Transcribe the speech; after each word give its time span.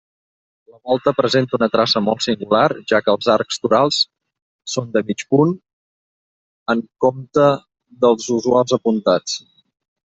La 0.75 0.77
volta 0.91 1.11
presenta 1.17 1.53
una 1.59 1.67
traça 1.75 2.01
molt 2.05 2.25
singular, 2.27 2.63
ja 2.93 3.01
que 3.07 3.13
els 3.13 3.29
arcs 3.35 3.61
torals 3.67 4.01
són 4.79 4.91
de 4.99 5.05
mig 5.13 5.25
punt, 5.37 5.55
en 6.77 6.85
compte 7.07 7.49
dels 8.07 8.35
usuals 8.41 8.79
apuntats. 8.83 9.43